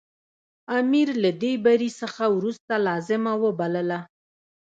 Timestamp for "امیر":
0.79-1.07